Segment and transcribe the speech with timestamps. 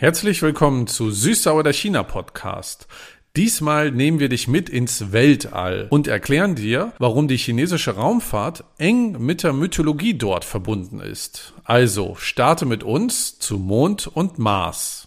[0.00, 2.88] Herzlich willkommen zu Süßsauer der China Podcast.
[3.36, 9.22] Diesmal nehmen wir dich mit ins Weltall und erklären dir, warum die chinesische Raumfahrt eng
[9.22, 11.52] mit der Mythologie dort verbunden ist.
[11.64, 15.06] Also starte mit uns zu Mond und Mars.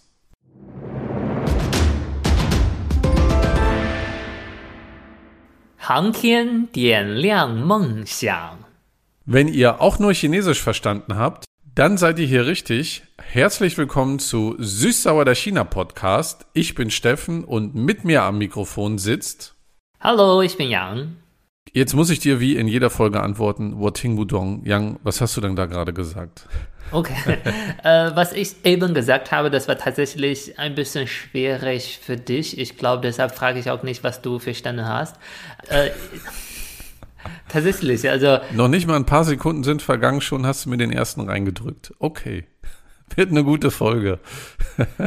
[9.26, 13.02] Wenn ihr auch nur Chinesisch verstanden habt, dann seid ihr hier richtig.
[13.20, 16.46] Herzlich willkommen zu Süßsauer der China Podcast.
[16.52, 19.54] Ich bin Steffen und mit mir am Mikrofon sitzt.
[20.00, 21.16] Hallo, ich bin Yang.
[21.72, 24.64] Jetzt muss ich dir wie in jeder Folge antworten, Woting Wudong.
[24.64, 26.46] Yang, was hast du denn da gerade gesagt?
[26.92, 27.38] Okay.
[27.82, 32.56] äh, was ich eben gesagt habe, das war tatsächlich ein bisschen schwierig für dich.
[32.56, 35.16] Ich glaube, deshalb frage ich auch nicht, was du verstanden hast.
[35.68, 35.90] Äh,
[37.48, 38.38] Tatsächlich, also.
[38.52, 41.92] Noch nicht mal ein paar Sekunden sind vergangen, schon hast du mir den ersten reingedrückt.
[41.98, 42.46] Okay.
[43.16, 44.18] Wird eine gute Folge.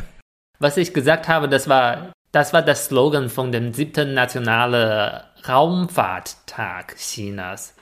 [0.60, 6.96] Was ich gesagt habe, das war, das war das Slogan von dem siebten nationalen Raumfahrttag
[6.98, 7.76] Chinas.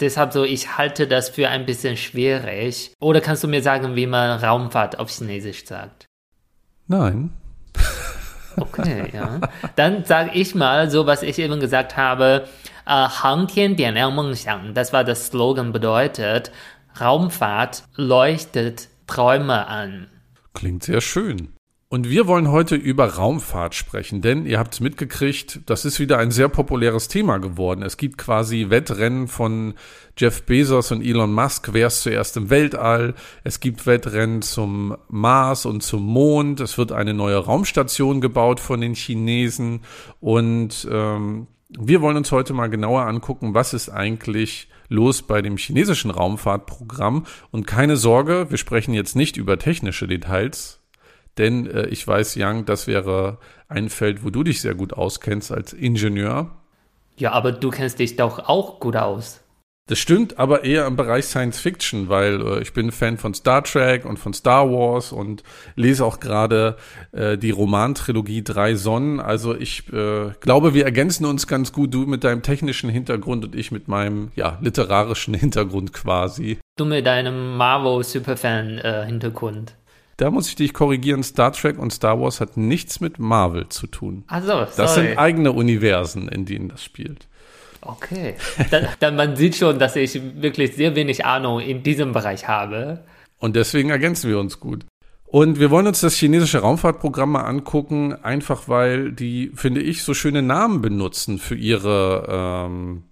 [0.00, 2.94] Deshalb so, ich halte das für ein bisschen schwierig.
[3.00, 6.06] Oder kannst du mir sagen, wie man Raumfahrt auf Chinesisch sagt?
[6.86, 7.30] Nein.
[8.56, 9.40] Okay, ja.
[9.76, 12.48] Dann sage ich mal so, was ich eben gesagt habe.
[12.90, 16.50] Äh, das war das Slogan bedeutet,
[17.00, 20.08] Raumfahrt leuchtet Träume an.
[20.54, 21.52] Klingt sehr schön.
[21.92, 26.18] Und wir wollen heute über Raumfahrt sprechen, denn ihr habt es mitgekriegt, das ist wieder
[26.18, 27.82] ein sehr populäres Thema geworden.
[27.82, 29.74] Es gibt quasi Wettrennen von
[30.16, 33.14] Jeff Bezos und Elon Musk, wer ist zuerst im Weltall.
[33.42, 36.60] Es gibt Wettrennen zum Mars und zum Mond.
[36.60, 39.80] Es wird eine neue Raumstation gebaut von den Chinesen.
[40.20, 45.56] Und ähm, wir wollen uns heute mal genauer angucken, was ist eigentlich los bei dem
[45.56, 47.26] chinesischen Raumfahrtprogramm.
[47.50, 50.80] Und keine Sorge, wir sprechen jetzt nicht über technische Details,
[51.38, 55.52] denn äh, ich weiß, Young, das wäre ein Feld, wo du dich sehr gut auskennst
[55.52, 56.50] als Ingenieur.
[57.16, 59.40] Ja, aber du kennst dich doch auch gut aus.
[59.90, 63.64] Das stimmt, aber eher im Bereich Science Fiction, weil äh, ich bin Fan von Star
[63.64, 65.42] Trek und von Star Wars und
[65.74, 66.76] lese auch gerade
[67.10, 69.18] äh, die Romantrilogie Drei Sonnen.
[69.18, 73.56] Also ich äh, glaube, wir ergänzen uns ganz gut, du mit deinem technischen Hintergrund und
[73.56, 76.58] ich mit meinem ja, literarischen Hintergrund quasi.
[76.76, 79.74] Du mit deinem Marvel-Superfan-Hintergrund.
[80.18, 83.88] Da muss ich dich korrigieren, Star Trek und Star Wars hat nichts mit Marvel zu
[83.88, 84.22] tun.
[84.28, 84.68] Ach so, sorry.
[84.76, 87.26] Das sind eigene Universen, in denen das spielt.
[87.82, 88.34] Okay.
[88.70, 93.04] Dann, dann man sieht schon, dass ich wirklich sehr wenig Ahnung in diesem Bereich habe.
[93.38, 94.84] Und deswegen ergänzen wir uns gut.
[95.26, 100.12] Und wir wollen uns das chinesische Raumfahrtprogramm mal angucken, einfach weil die, finde ich, so
[100.12, 103.04] schöne Namen benutzen für ihre ähm,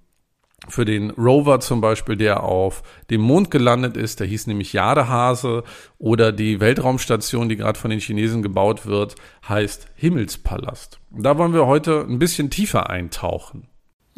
[0.66, 5.62] für den Rover zum Beispiel, der auf dem Mond gelandet ist, der hieß nämlich Jadehase,
[5.98, 9.14] oder die Weltraumstation, die gerade von den Chinesen gebaut wird,
[9.48, 10.98] heißt Himmelspalast.
[11.10, 13.67] Da wollen wir heute ein bisschen tiefer eintauchen.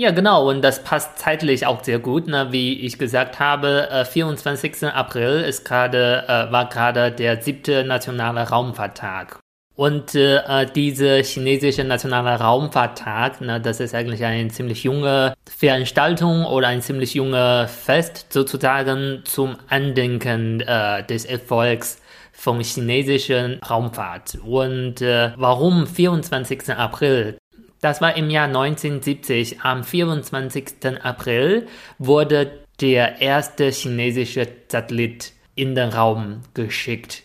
[0.00, 2.26] Ja, genau, und das passt zeitlich auch sehr gut.
[2.26, 2.48] Ne?
[2.52, 4.84] Wie ich gesagt habe, äh, 24.
[4.84, 9.38] April ist grade, äh, war gerade der siebte nationale Raumfahrttag.
[9.76, 16.68] Und äh, diese chinesische nationale Raumfahrttag, ne, das ist eigentlich eine ziemlich junge Veranstaltung oder
[16.68, 22.00] ein ziemlich junge Fest sozusagen zum Andenken äh, des Erfolgs
[22.32, 24.38] von chinesischen Raumfahrt.
[24.46, 26.70] Und äh, warum 24.
[26.70, 27.36] April?
[27.80, 29.62] Das war im Jahr 1970.
[29.62, 31.02] Am 24.
[31.02, 31.66] April
[31.98, 37.22] wurde der erste chinesische Satellit in den Raum geschickt.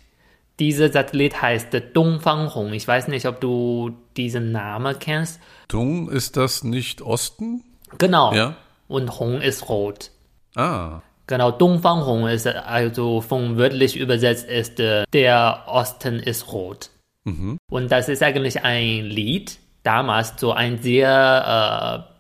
[0.60, 2.74] Dieser Satellit heißt Dongfanghong.
[2.74, 5.42] Ich weiß nicht, ob du diesen Namen kennst.
[5.68, 7.64] Dong ist das nicht Osten?
[7.98, 8.34] Genau.
[8.34, 8.56] Ja.
[8.88, 10.12] Und Hong ist rot.
[10.56, 11.02] Ah.
[11.28, 16.92] Genau, Dongfanghong ist also von wörtlich übersetzt ist der Osten ist rot.
[17.24, 17.58] Mhm.
[17.70, 22.16] Und das ist eigentlich ein Lied, damals so ein sehr äh,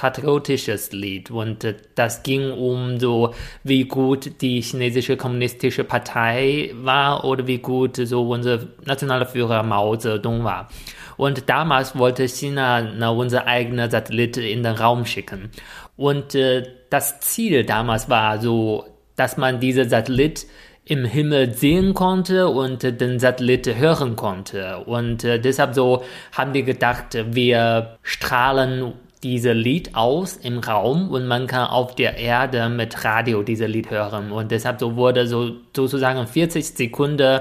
[0.00, 3.34] patriotisches Lied und äh, das ging um so,
[3.64, 9.96] wie gut die chinesische kommunistische Partei war oder wie gut so unser nationaler Führer Mao
[9.96, 10.68] Zedong war.
[11.16, 15.50] Und damals wollte China na, unser eigener Satellit in den Raum schicken.
[15.98, 18.86] Und äh, das Ziel damals war so,
[19.16, 20.46] dass man diese Satellit
[20.90, 24.78] im Himmel sehen konnte und den Satellit hören konnte.
[24.78, 26.02] Und äh, deshalb so
[26.32, 32.16] haben die gedacht, wir strahlen diese Lied aus im Raum und man kann auf der
[32.16, 34.32] Erde mit Radio diese Lied hören.
[34.32, 37.40] Und deshalb so wurde so sozusagen 40 Sekunden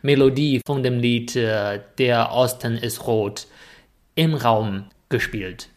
[0.00, 3.46] Melodie von dem Lied äh, Der Osten ist rot
[4.14, 5.68] im Raum gespielt.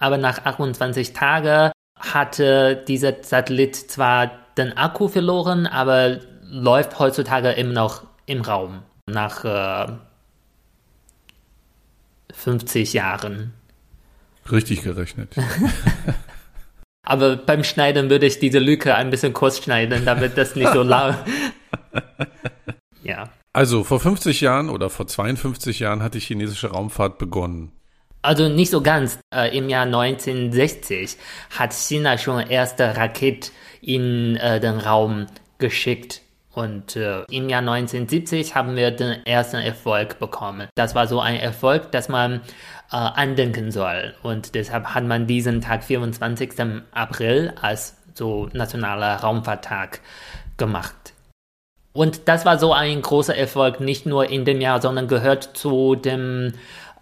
[0.00, 6.18] Aber nach 28 Tagen hatte dieser Satellit zwar den Akku verloren, aber
[6.48, 8.82] läuft heutzutage immer noch im Raum.
[9.06, 9.92] nach äh,
[12.32, 13.54] 50 Jahren.
[14.50, 15.34] Richtig gerechnet.
[17.08, 20.82] Aber beim Schneiden würde ich diese Lücke ein bisschen kurz schneiden, damit das nicht so
[20.82, 21.16] lang.
[23.02, 23.30] ja.
[23.54, 27.72] Also vor 50 Jahren oder vor 52 Jahren hat die chinesische Raumfahrt begonnen.
[28.20, 29.18] Also nicht so ganz.
[29.34, 31.16] Äh, Im Jahr 1960
[31.58, 36.20] hat China schon erste Rakete in äh, den Raum geschickt.
[36.58, 40.66] Und äh, im Jahr 1970 haben wir den ersten Erfolg bekommen.
[40.74, 42.40] Das war so ein Erfolg, dass man
[42.90, 44.14] äh, andenken soll.
[44.24, 46.54] Und deshalb hat man diesen Tag, 24.
[46.90, 50.00] April, als so nationaler Raumfahrttag
[50.56, 51.14] gemacht.
[51.92, 55.94] Und das war so ein großer Erfolg, nicht nur in dem Jahr, sondern gehört zu
[55.94, 56.54] dem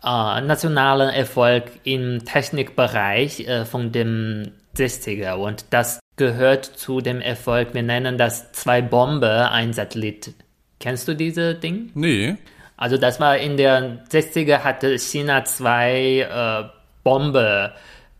[0.05, 5.37] äh, nationalen Erfolg im Technikbereich äh, von dem 60er.
[5.37, 10.35] Und das gehört zu dem Erfolg, wir nennen das zwei Bombe, ein Satellit.
[10.81, 11.91] Kennst du diese Ding?
[11.95, 12.37] Nee.
[12.77, 16.69] Also das war in der 60er hatte China zwei äh,
[17.03, 17.73] Bombe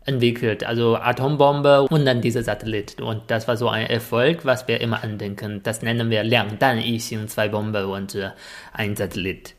[0.05, 2.99] entwickelt, also Atombombe und dann dieser Satellit.
[3.01, 5.61] Und das war so ein Erfolg, was wir immer andenken.
[5.63, 8.29] Das nennen wir Liang Dan Yixing, zwei Bombe und äh,
[8.73, 9.56] ein Satellit.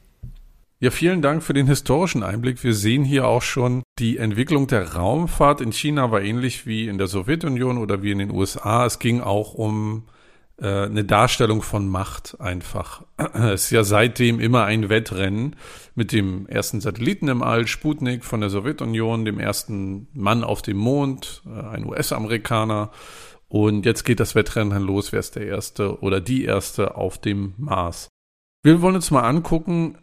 [0.80, 2.62] Ja, vielen Dank für den historischen Einblick.
[2.62, 6.98] Wir sehen hier auch schon, die Entwicklung der Raumfahrt in China war ähnlich wie in
[6.98, 8.86] der Sowjetunion oder wie in den USA.
[8.86, 10.04] Es ging auch um
[10.56, 13.02] äh, eine Darstellung von Macht einfach.
[13.34, 15.56] Es ist ja seitdem immer ein Wettrennen
[15.96, 20.76] mit dem ersten Satelliten im All, Sputnik von der Sowjetunion, dem ersten Mann auf dem
[20.76, 22.92] Mond, äh, ein US-Amerikaner.
[23.48, 27.54] Und jetzt geht das Wettrennen los, wer ist der Erste oder die Erste auf dem
[27.56, 28.06] Mars.
[28.62, 29.98] Wir wollen uns mal angucken,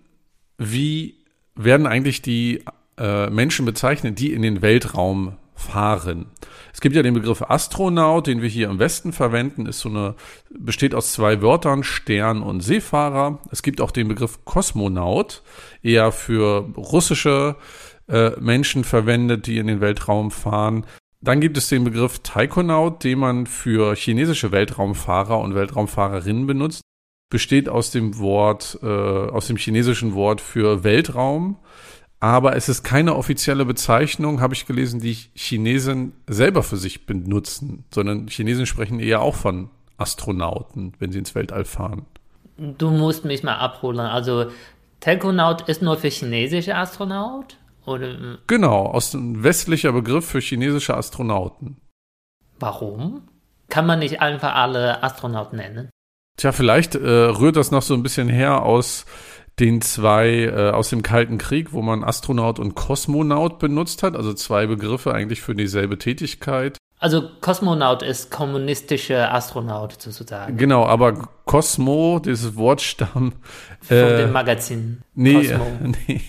[0.57, 1.16] wie
[1.56, 2.63] werden eigentlich die
[2.98, 6.28] äh, Menschen bezeichnet, die in den Weltraum fahren.
[6.74, 10.16] Es gibt ja den Begriff Astronaut, den wir hier im Westen verwenden, ist so eine,
[10.50, 13.40] besteht aus zwei Wörtern, Stern und Seefahrer.
[13.52, 15.44] Es gibt auch den Begriff Kosmonaut,
[15.81, 17.56] eher für russische
[18.10, 20.86] äh, Menschen verwendet, die in den Weltraum fahren.
[21.22, 26.81] Dann gibt es den Begriff Taikonaut, den man für chinesische Weltraumfahrer und Weltraumfahrerinnen benutzt
[27.30, 31.57] besteht aus dem Wort, äh, aus dem chinesischen Wort für Weltraum.
[32.19, 37.83] Aber es ist keine offizielle Bezeichnung, habe ich gelesen, die Chinesen selber für sich benutzen,
[37.94, 42.06] sondern Chinesen sprechen eher auch von Astronauten, wenn sie ins Weltall fahren.
[42.57, 44.00] Du musst mich mal abholen.
[44.00, 44.48] Also
[45.01, 47.57] Taikonaut ist nur für chinesische Astronaut?
[47.86, 48.39] Oder?
[48.48, 51.77] Genau, aus einem westlicher Begriff für chinesische Astronauten.
[52.60, 53.27] Warum?
[53.69, 55.89] Kann man nicht einfach alle Astronauten nennen?
[56.38, 59.06] Tja, vielleicht äh, rührt das noch so ein bisschen her aus
[59.60, 64.34] den zwei äh, aus dem Kalten Krieg, wo man Astronaut und Kosmonaut benutzt hat, also
[64.34, 66.78] zwei Begriffe eigentlich für dieselbe Tätigkeit.
[67.00, 70.58] Also Kosmonaut ist kommunistischer Astronaut sozusagen.
[70.58, 73.34] Genau, aber Kosmo, dieses Wortstamm.
[73.82, 75.02] Von äh, dem Magazin.
[75.14, 75.66] Nee, Cosmo.
[76.08, 76.22] nee.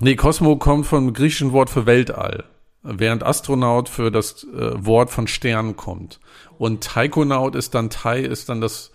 [0.00, 2.44] nee, Kosmo kommt vom griechischen Wort für Weltall
[2.82, 6.20] während Astronaut für das äh, Wort von Stern kommt.
[6.58, 8.92] Und Taikonaut ist dann Tai ist dann das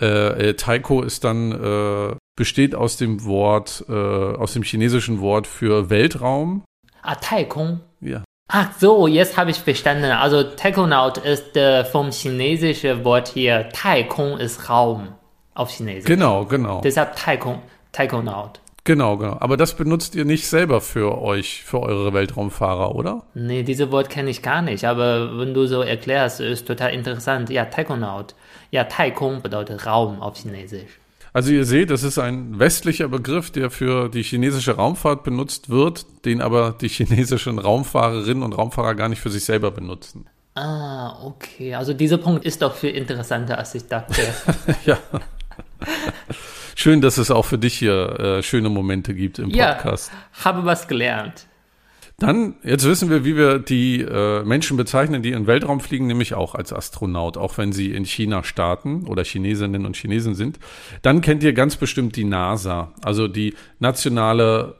[0.00, 5.46] äh, äh, Taiko ist dann äh, besteht aus dem Wort äh, aus dem chinesischen Wort
[5.46, 6.62] für Weltraum.
[7.02, 7.80] Ah, Taikong.
[8.00, 8.22] Ja.
[8.50, 10.04] Ach so, jetzt habe ich verstanden.
[10.04, 15.08] Also Taikonaut ist äh, vom chinesischen Wort hier Taikong ist Raum
[15.54, 16.04] auf Chinesisch.
[16.04, 16.80] Genau, genau.
[16.80, 17.60] Deshalb Taikong,
[17.92, 18.60] Taikonaut.
[18.88, 19.36] Genau, genau.
[19.40, 23.22] Aber das benutzt ihr nicht selber für euch, für eure Weltraumfahrer, oder?
[23.34, 24.86] Nee, diese Wort kenne ich gar nicht.
[24.86, 27.50] Aber wenn du so erklärst, ist total interessant.
[27.50, 28.34] Ja, Taikonaut.
[28.70, 31.00] Ja, Taikong bedeutet Raum auf Chinesisch.
[31.34, 36.06] Also ihr seht, das ist ein westlicher Begriff, der für die chinesische Raumfahrt benutzt wird,
[36.24, 40.24] den aber die chinesischen Raumfahrerinnen und Raumfahrer gar nicht für sich selber benutzen.
[40.54, 41.74] Ah, okay.
[41.74, 44.22] Also dieser Punkt ist doch viel interessanter, als ich dachte.
[44.86, 44.96] ja.
[46.80, 50.12] Schön, dass es auch für dich hier äh, schöne Momente gibt im Podcast.
[50.12, 51.48] Ja, habe was gelernt.
[52.18, 56.06] Dann, jetzt wissen wir, wie wir die äh, Menschen bezeichnen, die in den Weltraum fliegen,
[56.06, 60.60] nämlich auch als Astronaut, auch wenn sie in China starten oder Chinesinnen und Chinesen sind.
[61.02, 64.76] Dann kennt ihr ganz bestimmt die NASA, also die nationale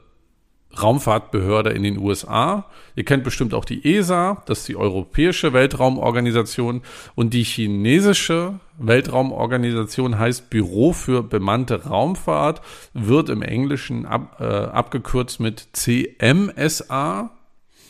[0.77, 2.65] Raumfahrtbehörde in den USA.
[2.95, 6.81] Ihr kennt bestimmt auch die ESA, das ist die Europäische Weltraumorganisation.
[7.15, 12.61] Und die chinesische Weltraumorganisation heißt Büro für bemannte Raumfahrt,
[12.93, 17.31] wird im Englischen ab, äh, abgekürzt mit CMSA.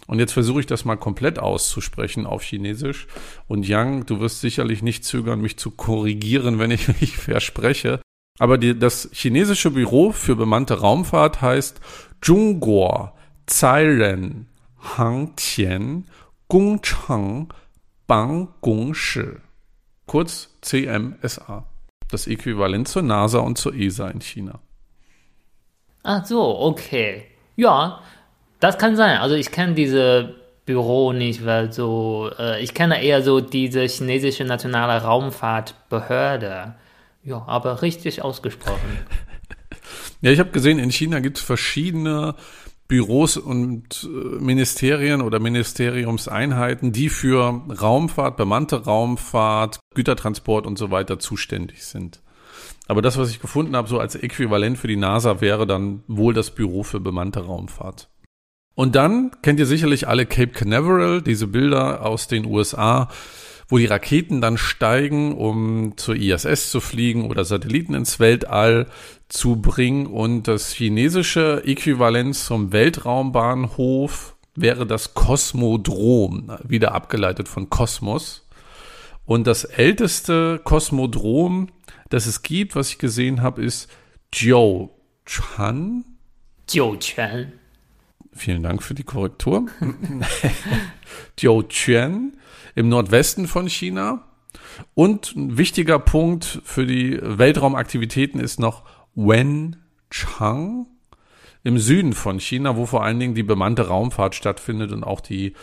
[0.08, 3.08] Und jetzt versuche ich das mal komplett auszusprechen auf Chinesisch.
[3.48, 8.00] Und Yang, du wirst sicherlich nicht zögern, mich zu korrigieren, wenn ich mich verspreche.
[8.40, 11.80] Aber die, das chinesische Büro für bemannte Raumfahrt heißt
[12.21, 13.17] 中国
[13.47, 16.05] 载人航天
[16.47, 17.47] 工程
[18.07, 19.41] 办公室
[20.07, 21.65] kurz CMSA.
[22.11, 24.61] Das Äquivalent zur NASA und zur ESA in China.
[26.03, 27.25] Ach so, okay.
[27.57, 28.01] Ja,
[28.61, 29.19] das kann sein.
[29.19, 30.35] Also ich kenne diese
[30.67, 36.75] Büro nicht, weil so, äh, ich kenne eher so diese chinesische nationale Raumfahrtbehörde.
[37.23, 38.99] Ja, aber richtig ausgesprochen.
[40.22, 42.36] ja, ich habe gesehen, in China gibt es verschiedene
[42.88, 51.20] Büros und äh, Ministerien oder Ministeriumseinheiten, die für Raumfahrt, bemannte Raumfahrt, Gütertransport und so weiter
[51.20, 52.22] zuständig sind.
[52.88, 56.34] Aber das, was ich gefunden habe, so als Äquivalent für die NASA, wäre dann wohl
[56.34, 58.10] das Büro für bemannte Raumfahrt.
[58.74, 63.10] Und dann kennt ihr sicherlich alle Cape Canaveral, diese Bilder aus den USA,
[63.70, 68.88] wo die Raketen dann steigen, um zur ISS zu fliegen oder Satelliten ins Weltall
[69.30, 70.08] zu bringen.
[70.08, 78.48] Und das chinesische Äquivalent zum Weltraumbahnhof wäre das Kosmodrom, wieder abgeleitet von Kosmos.
[79.26, 81.70] Und das älteste Kosmodrom,
[82.10, 83.88] das es gibt, was ich gesehen habe, ist
[84.34, 86.04] Jiuquan.
[86.68, 87.54] Jiuquan.
[88.32, 89.66] Vielen Dank für die Korrektur.
[91.40, 92.34] Jiuquan
[92.76, 94.26] im Nordwesten von China.
[94.94, 98.84] Und ein wichtiger Punkt für die Weltraumaktivitäten ist noch
[99.16, 100.88] Wenchang
[101.64, 105.54] im Süden von China, wo vor allen Dingen die bemannte Raumfahrt stattfindet und auch die,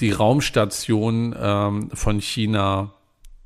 [0.00, 2.94] die Raumstation ähm, von China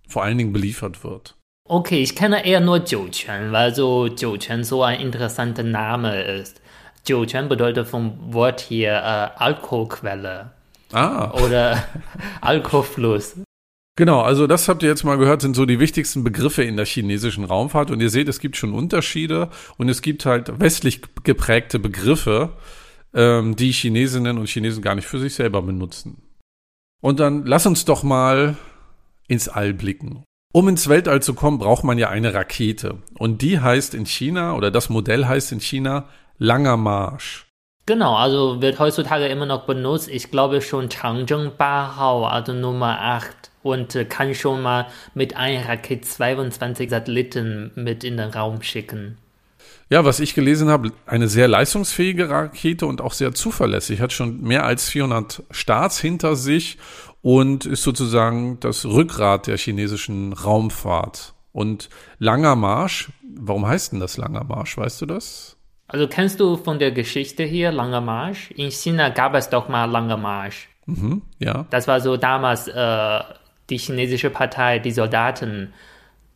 [0.06, 1.36] vor allen Dingen beliefert wird.
[1.64, 6.62] Okay, ich kenne eher nur Jiuquan, weil so Jiuquan so ein interessanter Name ist.
[7.08, 10.52] Jiuquan bedeutet vom Wort hier äh, Alkoholquelle.
[10.92, 11.30] Ah.
[11.32, 11.84] Oder
[12.40, 13.36] Alkoholfluss.
[13.96, 16.86] Genau, also das habt ihr jetzt mal gehört, sind so die wichtigsten Begriffe in der
[16.86, 17.90] chinesischen Raumfahrt.
[17.90, 22.50] Und ihr seht, es gibt schon Unterschiede und es gibt halt westlich geprägte Begriffe,
[23.12, 26.22] ähm, die Chinesinnen und Chinesen gar nicht für sich selber benutzen.
[27.00, 28.56] Und dann lass uns doch mal
[29.26, 30.22] ins All blicken.
[30.52, 32.98] Um ins Weltall zu kommen, braucht man ja eine Rakete.
[33.18, 36.08] Und die heißt in China, oder das Modell heißt in China
[36.38, 37.46] Langer Marsch.
[37.86, 40.08] Genau, also wird heutzutage immer noch benutzt.
[40.08, 45.68] Ich glaube schon Changzheng Bahao, also Nummer 8 und äh, kann schon mal mit einer
[45.68, 49.16] Rakete 22 Satelliten mit in den Raum schicken.
[49.90, 54.00] Ja, was ich gelesen habe, eine sehr leistungsfähige Rakete und auch sehr zuverlässig.
[54.00, 56.78] Hat schon mehr als 400 Starts hinter sich
[57.22, 61.34] und ist sozusagen das Rückgrat der chinesischen Raumfahrt.
[61.52, 64.76] Und langer Marsch, warum heißt denn das langer Marsch?
[64.76, 65.57] Weißt du das?
[65.88, 68.50] Also kennst du von der Geschichte hier Langer Marsch?
[68.52, 70.68] In China gab es doch mal Langer Marsch.
[70.84, 71.64] Mhm, ja.
[71.70, 73.20] Das war so damals äh,
[73.70, 75.72] die chinesische Partei, die Soldaten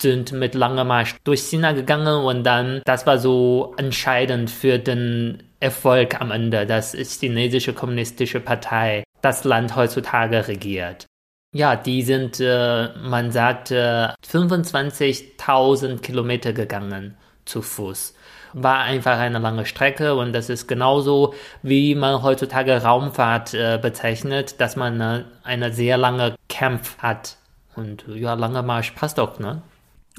[0.00, 5.42] sind mit Langer Marsch durch China gegangen und dann, das war so entscheidend für den
[5.60, 11.06] Erfolg am Ende, dass die chinesische kommunistische Partei das Land heutzutage regiert.
[11.54, 18.14] Ja, die sind, äh, man sagt, äh, 25.000 Kilometer gegangen zu Fuß
[18.52, 24.60] war einfach eine lange Strecke und das ist genauso, wie man heutzutage Raumfahrt äh, bezeichnet,
[24.60, 27.36] dass man äh, eine sehr lange Kampf hat.
[27.74, 29.62] Und ja, langer Marsch passt auch, ne?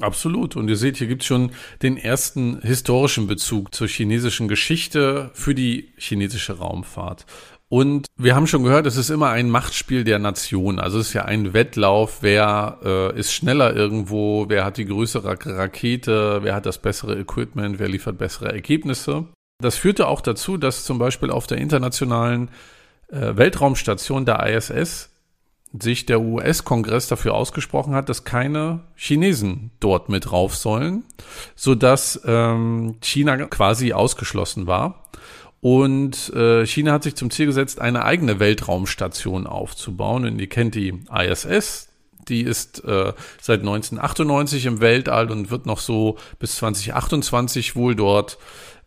[0.00, 0.56] Absolut.
[0.56, 5.54] Und ihr seht, hier gibt es schon den ersten historischen Bezug zur chinesischen Geschichte für
[5.54, 7.26] die chinesische Raumfahrt.
[7.74, 10.78] Und wir haben schon gehört, es ist immer ein Machtspiel der Nation.
[10.78, 15.36] Also es ist ja ein Wettlauf, wer äh, ist schneller irgendwo, wer hat die größere
[15.44, 19.24] Rakete, wer hat das bessere Equipment, wer liefert bessere Ergebnisse.
[19.60, 22.48] Das führte auch dazu, dass zum Beispiel auf der internationalen
[23.08, 25.10] äh, Weltraumstation der ISS
[25.76, 31.02] sich der US-Kongress dafür ausgesprochen hat, dass keine Chinesen dort mit rauf sollen,
[31.56, 35.00] sodass ähm, China quasi ausgeschlossen war.
[35.64, 40.26] Und äh, China hat sich zum Ziel gesetzt, eine eigene Weltraumstation aufzubauen.
[40.26, 41.88] Und ihr kennt die ISS.
[42.28, 48.36] Die ist äh, seit 1998 im Weltall und wird noch so bis 2028 wohl dort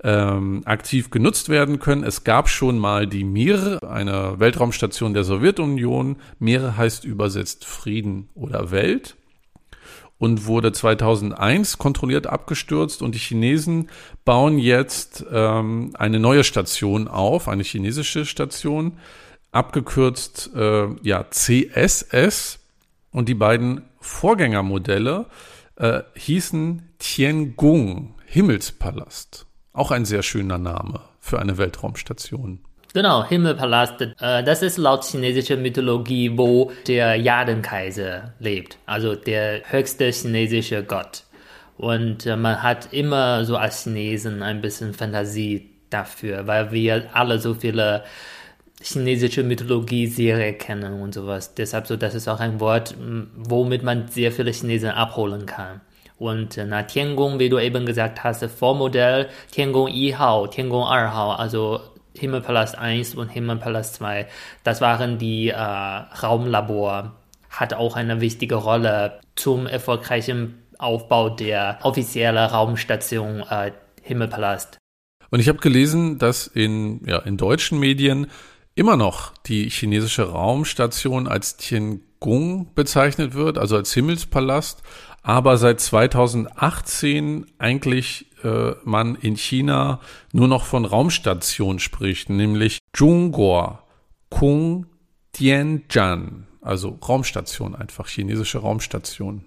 [0.04, 2.04] ähm, aktiv genutzt werden können.
[2.04, 6.18] Es gab schon mal die Mir, eine Weltraumstation der Sowjetunion.
[6.38, 9.16] Mir heißt übersetzt Frieden oder Welt
[10.20, 13.90] und wurde 2001 kontrolliert abgestürzt und die Chinesen
[14.26, 18.98] bauen jetzt ähm, eine neue Station auf, eine chinesische Station,
[19.52, 22.60] abgekürzt äh, ja CSS
[23.12, 25.26] und die beiden Vorgängermodelle
[25.76, 29.46] äh, hießen Tiangong Himmelspalast.
[29.74, 32.67] Auch ein sehr schöner Name für eine Weltraumstation.
[32.94, 34.02] Genau, Himmelpalast.
[34.02, 41.24] Äh, das ist laut chinesischer Mythologie, wo der Jadenkaiser lebt, also der höchste chinesische Gott.
[41.78, 47.40] Und äh, man hat immer so als Chinesen ein bisschen Fantasie dafür, weil wir alle
[47.40, 48.04] so viele
[48.82, 51.54] chinesische Mythologie-Serie kennen und sowas.
[51.56, 52.96] Deshalb so, das ist auch ein Wort,
[53.36, 55.82] womit man sehr viele Chinesen abholen kann.
[56.20, 61.32] Und na Tiangong, wie du eben gesagt hast, Vormodell Tiangong 1 Hao, Tiangong 2 Hao,
[61.32, 61.80] also
[62.18, 64.28] Himmelpalast 1 und Himmelpalast 2,
[64.64, 67.16] das waren die äh, Raumlabor,
[67.50, 73.72] hat auch eine wichtige Rolle zum erfolgreichen Aufbau der offiziellen Raumstation äh,
[74.02, 74.78] Himmelpalast.
[75.30, 78.28] Und ich habe gelesen, dass in, ja, in deutschen Medien
[78.76, 84.84] immer noch die chinesische Raumstation als Tiangong bezeichnet wird, also als Himmelspalast,
[85.28, 90.00] aber seit 2018 eigentlich äh, man in China
[90.32, 93.78] nur noch von Raumstation spricht, nämlich Zhongguo
[94.30, 94.86] Kung
[95.34, 99.44] Tianzhan, also Raumstation einfach, chinesische Raumstation.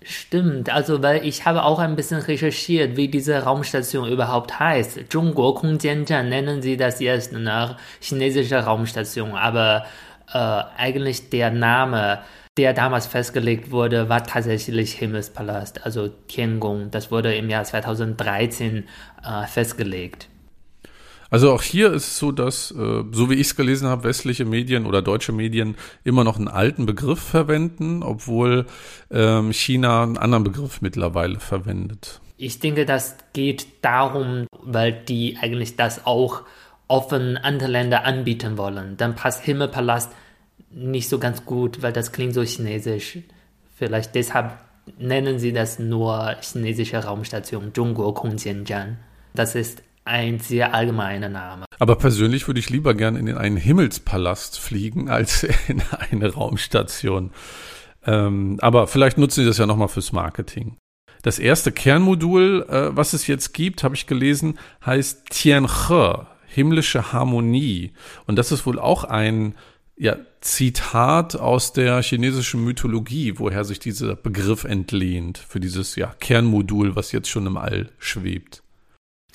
[0.00, 5.10] Stimmt, also weil ich habe auch ein bisschen recherchiert, wie diese Raumstation überhaupt heißt.
[5.10, 9.86] Zhongguo Kongjianzhan nennen sie das jetzt nach chinesischer Raumstation, aber
[10.32, 12.20] äh, eigentlich der Name,
[12.56, 16.90] der damals festgelegt wurde, war tatsächlich Himmelspalast, also Tiangong.
[16.90, 18.84] Das wurde im Jahr 2013
[19.22, 20.28] äh, festgelegt.
[21.30, 24.44] Also auch hier ist es so, dass, äh, so wie ich es gelesen habe, westliche
[24.44, 28.66] Medien oder deutsche Medien immer noch einen alten Begriff verwenden, obwohl
[29.12, 32.20] ähm, China einen anderen Begriff mittlerweile verwendet.
[32.36, 36.42] Ich denke, das geht darum, weil die eigentlich das auch
[36.88, 38.96] offen andere Länder anbieten wollen.
[38.96, 40.10] Dann passt Himmelpalast
[40.70, 43.18] nicht so ganz gut, weil das klingt so chinesisch.
[43.76, 44.58] Vielleicht deshalb
[44.98, 48.98] nennen sie das nur chinesische Raumstation Zhongguo Kongjianzhan.
[49.34, 51.66] Das ist ein sehr allgemeiner Name.
[51.78, 57.30] Aber persönlich würde ich lieber gern in einen Himmelspalast fliegen als in eine Raumstation.
[58.06, 60.76] Ähm, aber vielleicht nutzen sie das ja nochmal fürs Marketing.
[61.22, 67.92] Das erste Kernmodul, äh, was es jetzt gibt, habe ich gelesen, heißt Tianhe, himmlische Harmonie.
[68.26, 69.54] Und das ist wohl auch ein
[70.00, 76.96] ja, Zitat aus der chinesischen Mythologie, woher sich dieser Begriff entlehnt für dieses ja, Kernmodul,
[76.96, 78.62] was jetzt schon im All schwebt.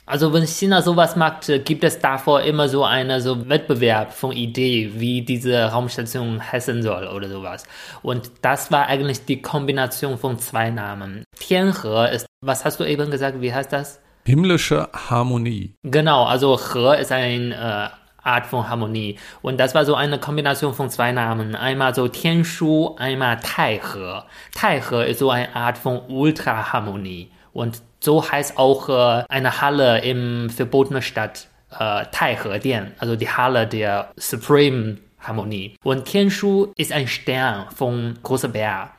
[0.07, 4.91] Also wenn China sowas macht, gibt es davor immer so einen so Wettbewerb von Idee,
[4.95, 7.65] wie diese Raumstation heißen soll oder sowas.
[8.01, 11.23] Und das war eigentlich die Kombination von zwei Namen.
[11.37, 13.99] Tianhe ist, was hast du eben gesagt, wie heißt das?
[14.25, 15.75] Himmlische Harmonie.
[15.83, 19.17] Genau, also He ist eine äh, Art von Harmonie.
[19.41, 21.55] Und das war so eine Kombination von zwei Namen.
[21.55, 24.23] Einmal so Tianshu, einmal Taihe.
[24.53, 27.31] Taihe ist so eine Art von Ultraharmonie.
[27.53, 33.29] Und so heißt auch äh, eine Halle im verbotenen Stadt äh, Taihe Dian, also die
[33.29, 35.75] Halle der Supreme Harmonie.
[35.83, 38.91] Und Tianshu ist ein Stern vom großen Bär.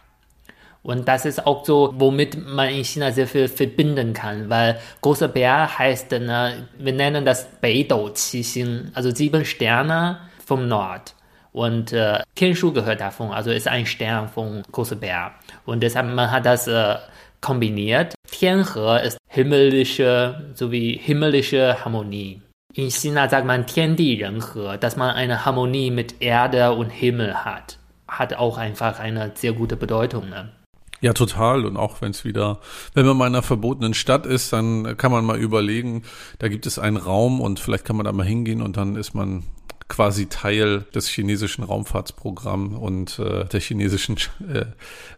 [0.86, 5.26] Und das ist auch so, womit man in China sehr viel verbinden kann, weil großer
[5.26, 11.16] Bär heißt, ne, wir nennen das Beidou Qixing, also sieben Sterne vom Nord.
[11.50, 15.32] Und äh, Tianshu gehört davon, also ist ein Stern vom großen Bär.
[15.64, 16.94] Und deshalb man hat das äh,
[17.40, 18.14] kombiniert.
[18.30, 22.42] Tianhe ist himmlische sowie himmlische Harmonie.
[22.74, 27.78] In China sagt man Tiandi-Renhe, dass man eine Harmonie mit Erde und Himmel hat.
[28.06, 30.28] Hat auch einfach eine sehr gute Bedeutung.
[30.28, 30.52] Ne?
[31.00, 31.66] Ja, total.
[31.66, 32.58] Und auch wenn es wieder,
[32.94, 36.02] wenn man mal in einer verbotenen Stadt ist, dann kann man mal überlegen,
[36.38, 39.14] da gibt es einen Raum und vielleicht kann man da mal hingehen und dann ist
[39.14, 39.44] man
[39.88, 44.16] quasi Teil des chinesischen Raumfahrtsprogramms und äh, der chinesischen
[44.52, 44.66] äh,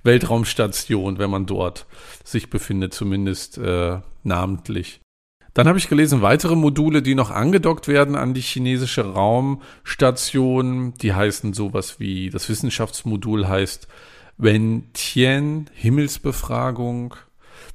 [0.03, 1.87] Weltraumstation, wenn man dort
[2.23, 5.01] sich befindet, zumindest äh, namentlich.
[5.55, 11.15] Dann habe ich gelesen, weitere Module, die noch angedockt werden an die chinesische Raumstation, die
[11.15, 13.89] heißen sowas wie, das Wissenschaftsmodul heißt
[14.41, 17.17] Wen Tian, Himmelsbefragung.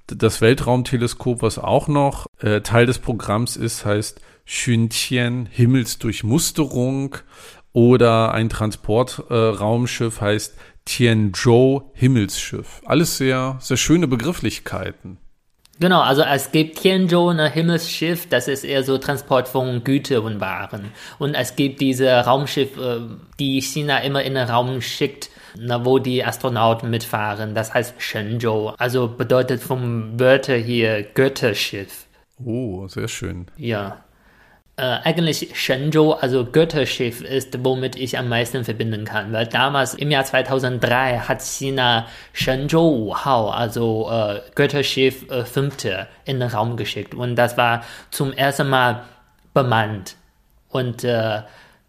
[0.08, 7.18] Das Weltraumteleskop, was auch noch äh, Teil des Programms ist, heißt Xuntian, Himmelsdurchmusterung
[7.74, 12.82] oder ein Transportraumschiff äh, heißt Tianzhou Himmelsschiff.
[12.86, 15.18] Alles sehr, sehr schöne Begrifflichkeiten.
[15.80, 20.40] Genau, also es gibt Tianzhou, ein Himmelsschiff, das ist eher so Transport von Güter und
[20.40, 20.92] Waren.
[21.20, 23.02] Und es gibt diese Raumschiff, äh,
[23.38, 27.56] die China immer in den Raum schickt, wo die Astronauten mitfahren.
[27.56, 28.70] Das heißt Shenzhou.
[28.78, 32.06] Also bedeutet vom Wörter hier Götterschiff.
[32.44, 33.48] Oh, sehr schön.
[33.58, 34.04] Ja
[34.76, 39.32] äh, eigentlich Shenzhou, also Götterschiff, ist, womit ich am meisten verbinden kann.
[39.32, 46.40] Weil damals im Jahr 2003 hat China Shenzhou Hao, also äh, Götterschiff äh, fünfte, in
[46.40, 47.14] den Raum geschickt.
[47.14, 49.04] Und das war zum ersten Mal
[49.54, 50.16] bemannt.
[50.70, 51.42] Und äh,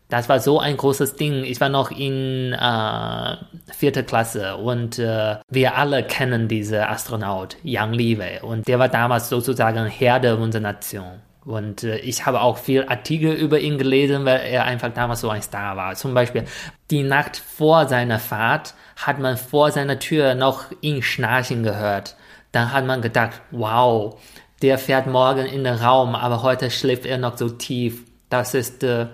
[0.08, 1.44] das war so ein großes Ding.
[1.44, 3.36] Ich war noch in äh,
[3.72, 8.42] vierte Klasse und äh, wir alle kennen diese Astronaut, Yang Liwei.
[8.42, 11.22] Und der war damals sozusagen Herr der unserer Nation.
[11.44, 15.30] Und äh, ich habe auch viel Artikel über ihn gelesen, weil er einfach damals so
[15.30, 15.94] ein Star war.
[15.94, 16.44] Zum Beispiel
[16.90, 22.16] die Nacht vor seiner Fahrt hat man vor seiner Tür noch ihn schnarchen gehört.
[22.52, 24.16] dann hat man gedacht, wow,
[24.62, 28.04] der fährt morgen in den Raum, aber heute schläft er noch so tief.
[28.28, 28.84] Das ist.
[28.84, 29.06] Äh,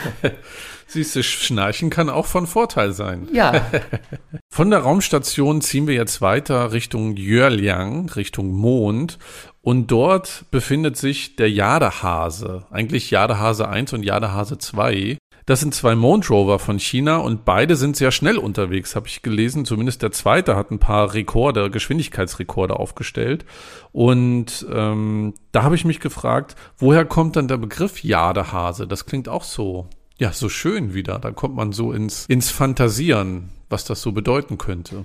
[0.86, 3.28] Siehst du, Schnarchen kann auch von Vorteil sein.
[3.32, 3.64] Ja.
[4.50, 9.18] Von der Raumstation ziehen wir jetzt weiter Richtung Jöliang, Richtung Mond.
[9.62, 12.66] Und dort befindet sich der Jadehase.
[12.70, 15.16] Eigentlich Jadehase 1 und Jadehase 2.
[15.46, 19.64] Das sind zwei Mondrover von China und beide sind sehr schnell unterwegs, habe ich gelesen.
[19.64, 23.44] Zumindest der zweite hat ein paar Rekorde, Geschwindigkeitsrekorde aufgestellt.
[23.90, 28.86] Und ähm, da habe ich mich gefragt, woher kommt dann der Begriff Jadehase?
[28.86, 31.18] Das klingt auch so, ja, so schön wieder.
[31.18, 35.04] Da kommt man so ins, ins Fantasieren, was das so bedeuten könnte.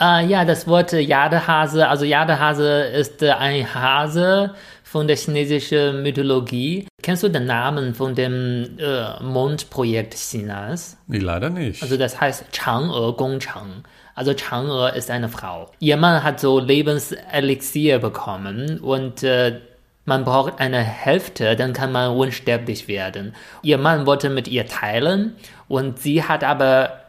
[0.00, 4.54] Uh, ja, das Wort Jadehase, also Jadehase ist äh, ein Hase
[4.92, 6.86] von der chinesischen Mythologie.
[7.00, 10.98] Kennst du den Namen von dem äh, Mondprojekt Chinas?
[11.06, 11.82] Nee, leider nicht.
[11.82, 13.84] Also das heißt Chang'e Gongchang.
[14.14, 15.70] Also Chang'e ist eine Frau.
[15.78, 19.60] Ihr Mann hat so Lebenselixier bekommen und äh,
[20.04, 23.34] man braucht eine Hälfte, dann kann man unsterblich werden.
[23.62, 25.36] Ihr Mann wollte mit ihr teilen
[25.68, 27.00] und sie hat aber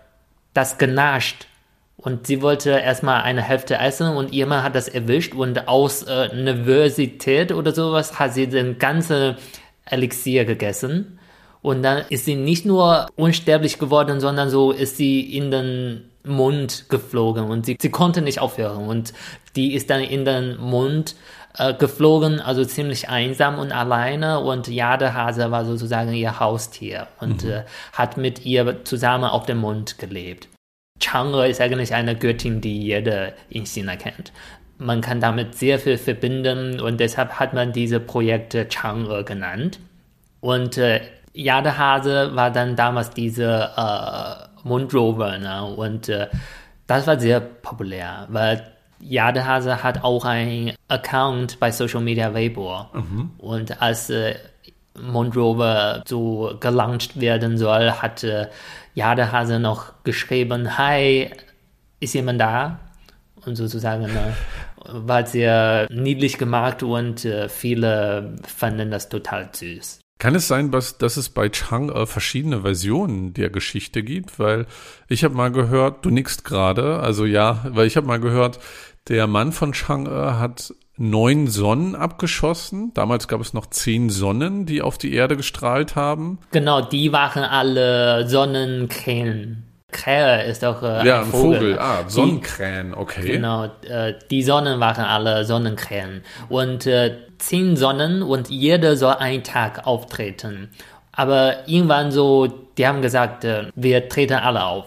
[0.54, 1.48] das genascht
[2.04, 6.04] und sie wollte erstmal eine Hälfte essen und ihr Mann hat das erwischt und aus
[6.04, 9.38] äh, Nervosität oder sowas hat sie den ganzen
[9.86, 11.20] Elixier gegessen.
[11.62, 16.88] Und dann ist sie nicht nur unsterblich geworden, sondern so ist sie in den Mund
[16.90, 18.86] geflogen und sie, sie konnte nicht aufhören.
[18.86, 19.14] Und
[19.56, 21.16] die ist dann in den Mund
[21.58, 24.42] äh, geflogen, also ziemlich einsam und alleine.
[24.42, 27.52] Und Jadehase war sozusagen ihr Haustier und mhm.
[27.52, 27.64] äh,
[27.94, 30.50] hat mit ihr zusammen auf dem Mund gelebt.
[31.00, 34.32] Chang'e ist eigentlich eine Göttin, die jeder in China kennt.
[34.78, 39.80] Man kann damit sehr viel verbinden und deshalb hat man diese Projekte Chang'e genannt.
[40.40, 41.02] Und äh,
[41.34, 45.66] Jadehase war dann damals diese äh, Mondrover ne?
[45.66, 46.28] und äh,
[46.88, 53.32] das war sehr populär, weil Jadehase hat auch einen Account bei Social Media Weibo mhm.
[53.38, 54.36] und als äh,
[55.00, 58.48] Mondrover so gelauncht werden soll, hat äh,
[58.94, 61.32] Jadehase noch geschrieben, hi,
[62.00, 62.80] ist jemand da?
[63.46, 64.34] Und sozusagen äh,
[64.86, 70.00] war sehr niedlich gemacht und äh, viele fanden das total süß.
[70.20, 74.40] Kann es sein, dass, dass es bei Chang äh, verschiedene Versionen der Geschichte gibt?
[74.40, 74.68] Weil
[75.10, 78.60] ich habe mal gehört, du nickst gerade, also ja, weil ich habe mal gehört,
[79.10, 82.94] der Mann von Chang'e hat neun Sonnen abgeschossen.
[82.94, 86.40] Damals gab es noch zehn Sonnen, die auf die Erde gestrahlt haben.
[86.52, 89.64] Genau, die waren alle Sonnenkrähen.
[89.92, 91.60] Krähe ist auch äh, ja, ein Vogel.
[91.60, 91.80] Vogel.
[91.80, 93.34] Ah, Sonnenkrähen, okay.
[93.34, 96.24] Genau, äh, die Sonnen waren alle Sonnenkrähen.
[96.50, 100.70] Und äh, zehn Sonnen und jeder soll einen Tag auftreten.
[101.12, 104.86] Aber irgendwann so, die haben gesagt, äh, wir treten alle auf.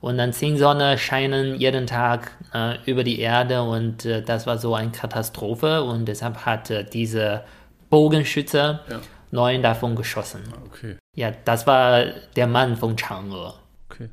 [0.00, 4.58] Und dann zehn Sonne scheinen jeden Tag äh, über die Erde und äh, das war
[4.58, 7.42] so eine Katastrophe und deshalb hat äh, diese
[7.90, 9.00] Bogenschütze ja.
[9.30, 10.42] neun davon geschossen.
[10.52, 10.96] Ah, okay.
[11.14, 12.04] Ja, das war
[12.36, 13.54] der Mann von Chang'e.
[13.88, 14.10] Okay.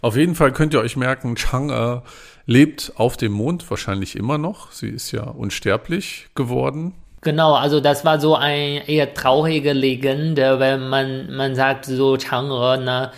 [0.00, 2.02] Auf jeden Fall könnt ihr euch merken, Chang'e
[2.46, 4.72] lebt auf dem Mond wahrscheinlich immer noch.
[4.72, 6.94] Sie ist ja unsterblich geworden.
[7.22, 12.76] Genau, also das war so eine eher traurige Legende, weil man, man sagt so, Chang'e
[12.76, 13.12] ne,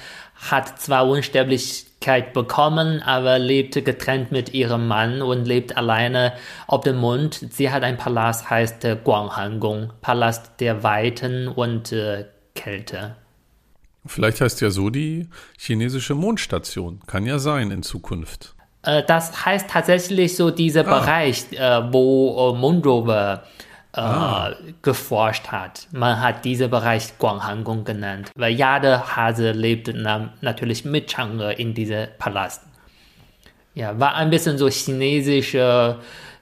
[0.49, 6.33] hat zwar unsterblich Persönlichkeit bekommen, aber lebte getrennt mit ihrem Mann und lebt alleine
[6.67, 7.41] auf dem Mond.
[7.51, 13.17] Sie hat ein Palast, heißt äh, Guanghan-gong, Palast der Weiten und äh, Kälte.
[14.07, 17.01] Vielleicht heißt ja so die chinesische Mondstation.
[17.07, 18.55] Kann ja sein in Zukunft.
[18.83, 21.01] Äh, das heißt tatsächlich so dieser ah.
[21.01, 23.43] Bereich, äh, wo äh, Mondrover
[23.97, 24.57] äh, ah.
[24.83, 25.89] geforscht hat.
[25.93, 31.75] Man hat diesen Bereich Guanghangung genannt, weil jeder Hase lebt na natürlich mit Chang'e in
[31.75, 32.63] diesem Palast.
[33.75, 35.99] Ja, war ein bisschen so chinesische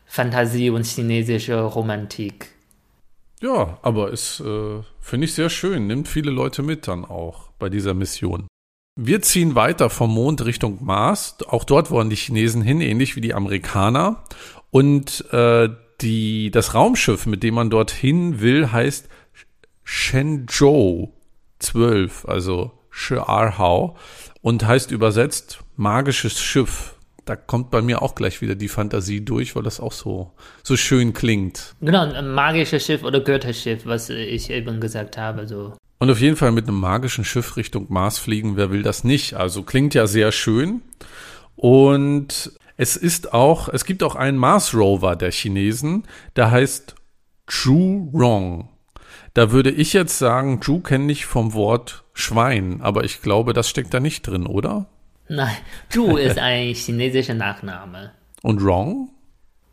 [0.06, 2.50] Fantasie und chinesische Romantik.
[3.40, 7.68] Ja, aber ist, äh, finde ich sehr schön, nimmt viele Leute mit dann auch bei
[7.68, 8.46] dieser Mission.
[8.96, 11.36] Wir ziehen weiter vom Mond Richtung Mars.
[11.48, 14.22] Auch dort wollen die Chinesen hin, ähnlich wie die Amerikaner.
[14.70, 15.68] Und äh,
[16.04, 19.08] die, das Raumschiff, mit dem man dorthin will, heißt
[19.82, 21.12] Shenzhou
[21.58, 23.96] 12, also Shi'arhao
[24.40, 26.94] und heißt übersetzt magisches Schiff.
[27.24, 30.76] Da kommt bei mir auch gleich wieder die Fantasie durch, weil das auch so, so
[30.76, 31.74] schön klingt.
[31.80, 35.72] Genau, ein magisches Schiff oder Götterschiff, was ich eben gesagt habe, so.
[35.98, 39.34] Und auf jeden Fall mit einem magischen Schiff Richtung Mars fliegen, wer will das nicht?
[39.34, 40.82] Also klingt ja sehr schön.
[41.56, 46.04] Und es ist auch, es gibt auch einen Mars Rover der Chinesen,
[46.36, 46.94] der heißt
[47.46, 48.68] Zhu Rong.
[49.32, 53.68] Da würde ich jetzt sagen, Zhu kenne ich vom Wort Schwein, aber ich glaube, das
[53.68, 54.86] steckt da nicht drin, oder?
[55.28, 55.56] Nein,
[55.90, 58.12] Zhu ist ein chinesischer Nachname.
[58.42, 59.10] Und Rong?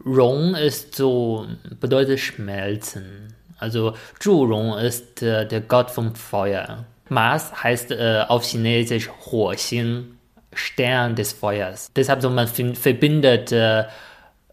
[0.05, 1.45] Rong ist so,
[1.79, 3.35] bedeutet schmelzen.
[3.61, 6.85] Also Zhurong ist äh, der Gott vom Feuer.
[7.09, 10.17] Mars heißt äh, auf Chinesisch Huoxing,
[10.53, 11.91] Stern des Feuers.
[11.95, 13.85] Deshalb so man verbindet äh,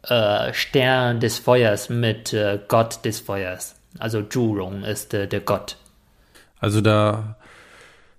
[0.03, 3.77] äh, Stern des Feuers mit äh, Gott des Feuers.
[3.99, 5.77] Also Zhurong ist äh, der Gott.
[6.61, 7.37] Also da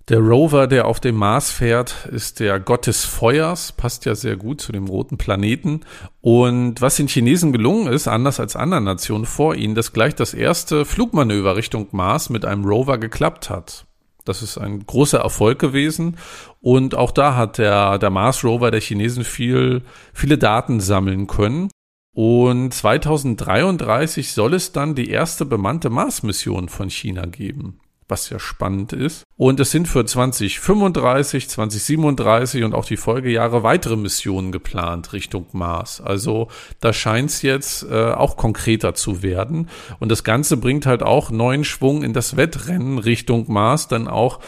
[0.09, 4.37] der Rover, der auf dem Mars fährt, ist der Gott des Feuers, passt ja sehr
[4.37, 5.81] gut zu dem roten Planeten.
[6.19, 10.33] Und was den Chinesen gelungen ist, anders als anderen Nationen vor ihnen, dass gleich das
[10.33, 13.85] erste Flugmanöver Richtung Mars mit einem Rover geklappt hat.
[14.29, 16.17] Das ist ein großer Erfolg gewesen.
[16.61, 19.81] Und auch da hat der, der Mars Rover der Chinesen viel,
[20.13, 21.69] viele Daten sammeln können.
[22.15, 28.93] Und 2033 soll es dann die erste bemannte Mars-Mission von China geben was ja spannend
[28.93, 29.23] ist.
[29.37, 36.01] Und es sind für 2035, 2037 und auch die Folgejahre weitere Missionen geplant Richtung Mars.
[36.01, 39.69] Also da scheint es jetzt äh, auch konkreter zu werden.
[39.99, 44.39] Und das Ganze bringt halt auch neuen Schwung in das Wettrennen Richtung Mars, dann auch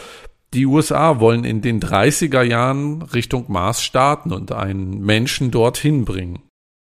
[0.54, 6.42] die USA wollen in den 30er Jahren Richtung Mars starten und einen Menschen dorthin bringen.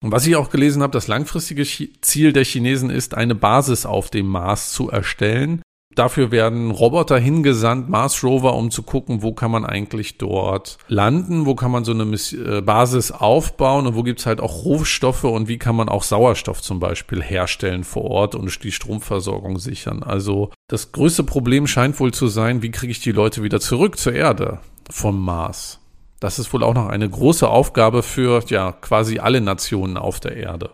[0.03, 4.11] Und was ich auch gelesen habe, das langfristige Ziel der Chinesen ist, eine Basis auf
[4.11, 5.62] dem Mars zu erstellen,
[5.95, 11.47] Dafür werden Roboter hingesandt, Mars Rover, um zu gucken, wo kann man eigentlich dort landen,
[11.47, 15.49] wo kann man so eine äh, Basis aufbauen und wo gibt's halt auch Rohstoffe und
[15.49, 20.03] wie kann man auch Sauerstoff zum Beispiel herstellen vor Ort und die Stromversorgung sichern.
[20.03, 23.99] Also das größte Problem scheint wohl zu sein, wie kriege ich die Leute wieder zurück
[23.99, 24.59] zur Erde
[24.91, 25.81] vom Mars.
[26.21, 30.37] Das ist wohl auch noch eine große Aufgabe für ja quasi alle Nationen auf der
[30.37, 30.71] Erde.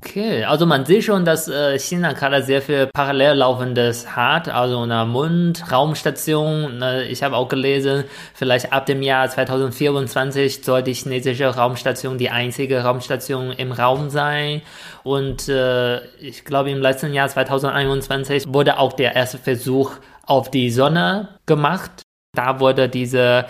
[0.00, 4.82] Okay, also man sieht schon, dass äh, China gerade sehr viel parallel laufendes hat, also
[4.82, 6.78] eine Mundraumstation.
[6.78, 12.30] Ne, ich habe auch gelesen, vielleicht ab dem Jahr 2024 soll die chinesische Raumstation die
[12.30, 14.62] einzige Raumstation im Raum sein.
[15.02, 20.70] Und äh, ich glaube, im letzten Jahr 2021 wurde auch der erste Versuch auf die
[20.70, 22.02] Sonne gemacht.
[22.36, 23.46] Da wurde diese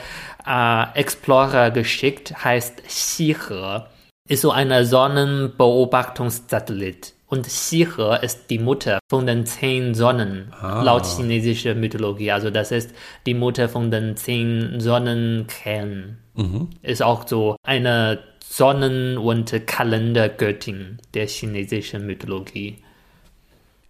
[0.47, 3.87] äh, Explorer geschickt, heißt Xihe
[4.29, 7.14] ist so eine Sonnenbeobachtungssatellit.
[7.27, 10.83] Und Xihe ist die Mutter von den zehn Sonnen, ah.
[10.83, 12.33] laut chinesischer Mythologie.
[12.33, 12.95] Also das ist
[13.27, 16.17] die Mutter von den zehn Sonnenkernen.
[16.35, 16.71] Mhm.
[16.83, 22.79] Ist auch so eine Sonnen- und Kalendergöttin der chinesischen Mythologie.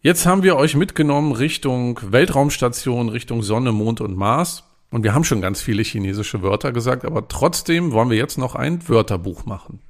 [0.03, 4.64] Jetzt haben wir euch mitgenommen Richtung Weltraumstation, Richtung Sonne, Mond und Mars.
[4.90, 8.57] Und wir haben schon ganz viele chinesische Wörter gesagt, aber trotzdem wollen wir jetzt noch
[8.57, 9.81] ein Wörterbuch machen.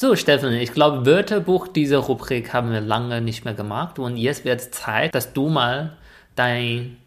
[0.00, 4.44] So, Steffen, ich glaube, Wörterbuch, diese Rubrik haben wir lange nicht mehr gemacht und jetzt
[4.44, 5.98] wird es Zeit, dass du mal
[6.36, 6.98] deinen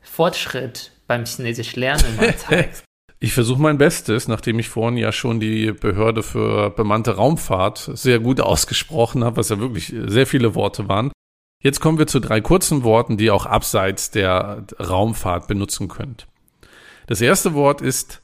[0.00, 2.82] Fortschritt beim Chinesisch Lernen mal zeigst.
[3.20, 8.18] Ich versuche mein Bestes, nachdem ich vorhin ja schon die Behörde für bemannte Raumfahrt sehr
[8.18, 11.12] gut ausgesprochen habe, was ja wirklich sehr viele Worte waren.
[11.62, 16.26] Jetzt kommen wir zu drei kurzen Worten, die ihr auch abseits der Raumfahrt benutzen könnt.
[17.06, 18.22] Das erste Wort ist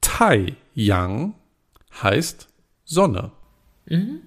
[0.00, 1.34] Tai Yang,
[2.00, 2.46] heißt
[2.84, 3.32] Sonne.
[3.88, 4.20] Mhm.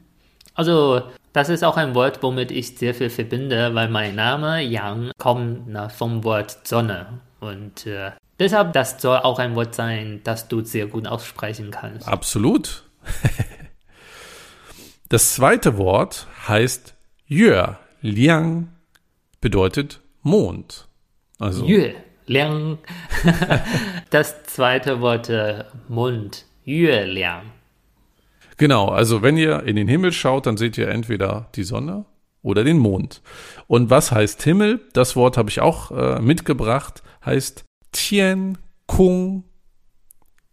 [0.54, 5.12] Also, das ist auch ein Wort, womit ich sehr viel verbinde, weil mein Name Yang
[5.18, 7.20] kommt na, vom Wort Sonne.
[7.40, 12.08] Und äh, deshalb, das soll auch ein Wort sein, das du sehr gut aussprechen kannst.
[12.08, 12.84] Absolut.
[15.10, 16.96] das zweite Wort heißt
[17.28, 17.78] Yue.
[18.02, 18.70] Liang
[19.42, 20.88] bedeutet Mond.
[21.40, 21.96] Also Yue,
[22.26, 22.78] Liang.
[24.10, 26.46] das zweite Wort äh, Mond.
[26.66, 27.52] Yue Liang.
[28.58, 32.06] Genau, also wenn ihr in den Himmel schaut, dann seht ihr entweder die Sonne
[32.42, 33.22] oder den Mond.
[33.68, 34.82] Und was heißt Himmel?
[34.94, 39.44] Das Wort habe ich auch äh, mitgebracht, heißt Tian Kung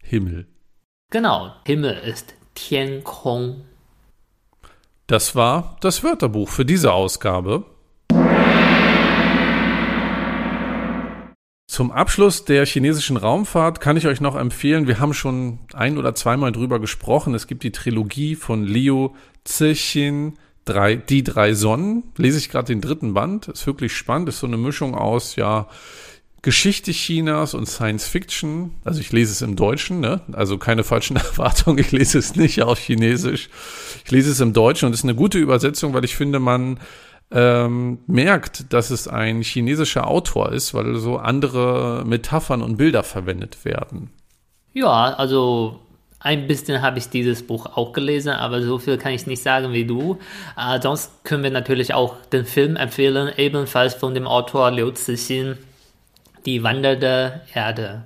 [0.02, 0.46] Himmel.
[1.10, 3.64] Genau, Himmel ist Tian Kung.
[5.06, 7.64] Das war das Wörterbuch für diese Ausgabe.
[11.78, 16.12] Zum Abschluss der chinesischen Raumfahrt kann ich euch noch empfehlen, wir haben schon ein oder
[16.12, 17.34] zweimal drüber gesprochen.
[17.34, 19.10] Es gibt die Trilogie von Liu
[19.44, 20.32] Zixin,
[20.64, 22.02] drei, die drei Sonnen.
[22.16, 23.46] Lese ich gerade den dritten Band.
[23.46, 24.28] Ist wirklich spannend.
[24.28, 25.68] Ist so eine Mischung aus, ja,
[26.42, 28.74] Geschichte Chinas und Science Fiction.
[28.82, 30.22] Also ich lese es im Deutschen, ne?
[30.32, 31.78] Also keine falschen Erwartungen.
[31.78, 33.50] Ich lese es nicht auf Chinesisch.
[34.04, 36.80] Ich lese es im Deutschen und es ist eine gute Übersetzung, weil ich finde, man
[37.30, 43.64] ähm, merkt, dass es ein chinesischer Autor ist, weil so andere Metaphern und Bilder verwendet
[43.64, 44.10] werden.
[44.72, 45.80] Ja, also
[46.20, 49.72] ein bisschen habe ich dieses Buch auch gelesen, aber so viel kann ich nicht sagen
[49.72, 50.18] wie du.
[50.56, 55.58] Äh, sonst können wir natürlich auch den Film empfehlen, ebenfalls von dem Autor Liu Cixin,
[56.46, 58.04] Die wandernde Erde.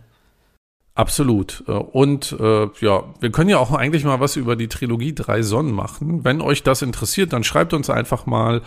[0.95, 1.65] Absolut.
[1.67, 5.43] Äh, und äh, ja, wir können ja auch eigentlich mal was über die Trilogie Drei
[5.43, 6.25] Sonnen machen.
[6.25, 8.61] Wenn euch das interessiert, dann schreibt uns einfach mal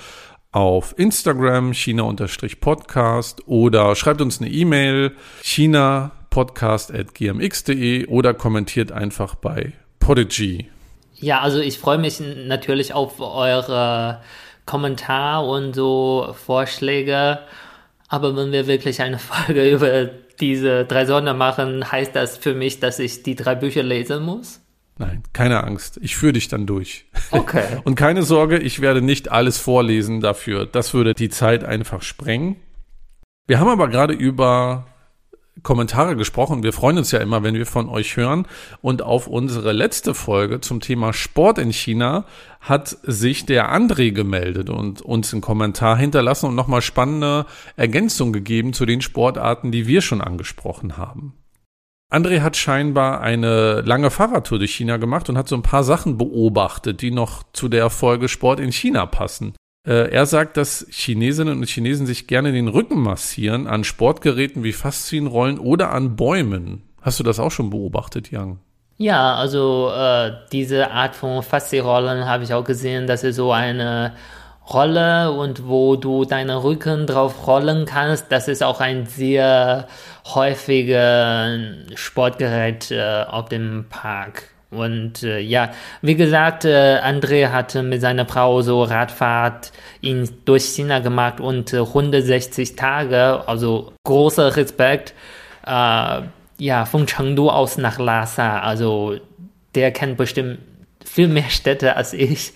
[0.51, 10.69] auf Instagram china-podcast oder schreibt uns eine E-Mail chinapodcast.gmx.de oder kommentiert einfach bei Podigy.
[11.15, 14.21] Ja, also ich freue mich natürlich auf eure
[14.65, 17.39] Kommentare und so Vorschläge.
[18.07, 20.05] Aber wenn wir wirklich eine Folge über
[20.39, 24.61] diese drei Sonne machen, heißt das für mich, dass ich die drei Bücher lesen muss?
[24.97, 25.99] Nein, keine Angst.
[26.01, 27.05] Ich führe dich dann durch.
[27.31, 27.79] Okay.
[27.83, 30.65] Und keine Sorge, ich werde nicht alles vorlesen dafür.
[30.65, 32.55] Das würde die Zeit einfach sprengen.
[33.47, 34.87] Wir haben aber gerade über
[35.63, 36.63] Kommentare gesprochen.
[36.63, 38.47] Wir freuen uns ja immer, wenn wir von euch hören.
[38.81, 42.25] Und auf unsere letzte Folge zum Thema Sport in China
[42.59, 48.73] hat sich der André gemeldet und uns einen Kommentar hinterlassen und nochmal spannende Ergänzungen gegeben
[48.73, 51.33] zu den Sportarten, die wir schon angesprochen haben.
[52.11, 56.17] André hat scheinbar eine lange Fahrradtour durch China gemacht und hat so ein paar Sachen
[56.17, 59.53] beobachtet, die noch zu der Folge Sport in China passen.
[59.87, 64.73] Äh, er sagt, dass Chinesinnen und Chinesen sich gerne den Rücken massieren an Sportgeräten wie
[64.73, 66.83] Faszienrollen oder an Bäumen.
[67.01, 68.59] Hast du das auch schon beobachtet, Yang?
[68.97, 74.13] Ja, also äh, diese Art von Faszienrollen habe ich auch gesehen, dass es so eine
[74.71, 79.87] Rolle und wo du deinen Rücken drauf rollen kannst, das ist auch ein sehr
[80.25, 81.59] häufiger
[81.93, 84.49] Sportgerät äh, auf dem Park.
[84.71, 90.65] Und äh, ja, wie gesagt, äh, André hatte mit seiner Frau so Radfahrt in, durch
[90.65, 95.13] China gemacht und äh, 160 Tage, also großer Respekt,
[95.65, 96.21] äh,
[96.57, 98.59] ja, von Chengdu aus nach Lhasa.
[98.59, 99.17] Also
[99.75, 100.59] der kennt bestimmt
[101.03, 102.53] viel mehr Städte als ich.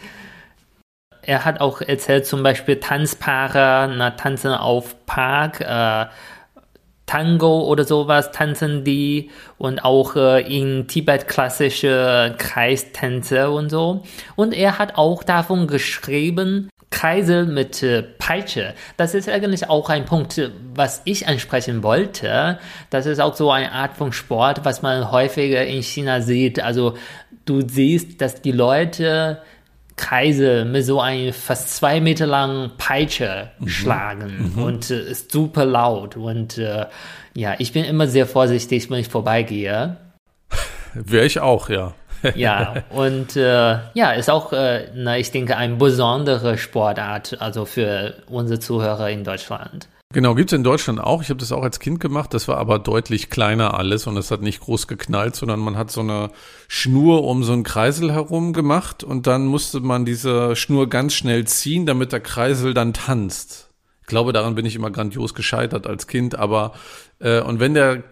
[1.21, 6.05] Er hat auch erzählt, zum Beispiel Tanzpaare, na, tanzen auf Park, äh,
[7.09, 14.03] Tango oder sowas tanzen die und auch äh, in Tibet klassische Kreistänze und so.
[14.35, 18.75] Und er hat auch davon geschrieben, Kreisel mit äh, Peitsche.
[18.97, 22.59] Das ist eigentlich auch ein Punkt, was ich ansprechen wollte.
[22.91, 26.61] Das ist auch so eine Art von Sport, was man häufiger in China sieht.
[26.61, 26.95] Also
[27.45, 29.41] du siehst, dass die Leute
[29.99, 33.67] Kreise mit so einem fast zwei Meter langen Peitsche mhm.
[33.67, 34.63] schlagen mhm.
[34.63, 36.15] und äh, ist super laut.
[36.15, 36.85] Und äh,
[37.33, 39.97] ja, ich bin immer sehr vorsichtig, wenn ich vorbeigehe.
[40.93, 41.93] Wäre ich auch, ja.
[42.35, 48.15] ja, und äh, ja, ist auch, äh, na, ich denke, eine besondere Sportart, also für
[48.27, 49.87] unsere Zuhörer in Deutschland.
[50.11, 51.21] Genau, gibt es in Deutschland auch.
[51.21, 52.33] Ich habe das auch als Kind gemacht.
[52.33, 55.91] Das war aber deutlich kleiner alles und es hat nicht groß geknallt, sondern man hat
[55.91, 56.31] so eine
[56.67, 61.45] Schnur um so einen Kreisel herum gemacht und dann musste man diese Schnur ganz schnell
[61.45, 63.69] ziehen, damit der Kreisel dann tanzt.
[64.01, 66.73] Ich glaube, daran bin ich immer grandios gescheitert als Kind, aber
[67.19, 68.03] äh, und wenn der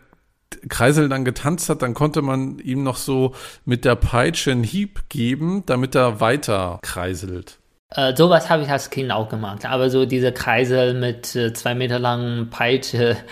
[0.69, 3.33] Kreisel dann getanzt hat, dann konnte man ihm noch so
[3.65, 7.57] mit der Peitsche einen Hieb geben, damit er weiter kreiselt.
[7.89, 11.73] Äh, sowas habe ich als Kind auch gemacht, aber so diese Kreisel mit äh, zwei
[11.73, 13.17] Meter langen Peitsche.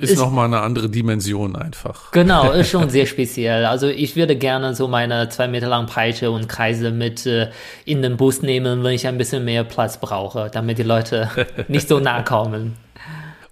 [0.00, 2.12] Ist, ist nochmal eine andere Dimension einfach.
[2.12, 3.64] Genau, ist schon sehr speziell.
[3.64, 7.50] Also ich würde gerne so meine zwei Meter langen Peitsche und Kreise mit äh,
[7.84, 11.28] in den Bus nehmen, wenn ich ein bisschen mehr Platz brauche, damit die Leute
[11.66, 12.76] nicht so nah kommen.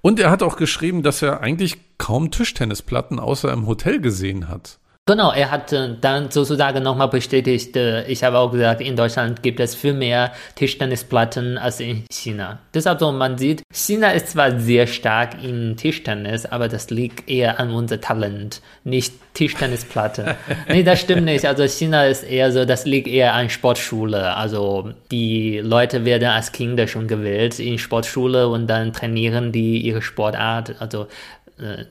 [0.02, 4.78] Und er hat auch geschrieben, dass er eigentlich kaum Tischtennisplatten außer im Hotel gesehen hat.
[5.08, 9.40] Genau, er hat äh, dann sozusagen nochmal bestätigt, äh, ich habe auch gesagt, in Deutschland
[9.40, 12.58] gibt es viel mehr Tischtennisplatten als in China.
[12.74, 17.60] Deshalb so, man sieht, China ist zwar sehr stark in Tischtennis, aber das liegt eher
[17.60, 20.34] an unser Talent, nicht Tischtennisplatte.
[20.68, 21.46] nee, das stimmt nicht.
[21.46, 24.34] Also China ist eher so, das liegt eher an Sportschule.
[24.34, 30.02] Also die Leute werden als Kinder schon gewählt in Sportschule und dann trainieren die ihre
[30.02, 30.80] Sportart.
[30.80, 31.06] Also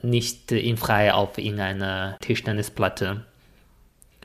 [0.02, 3.24] nicht in frei auf irgendeiner Tischtennisplatte.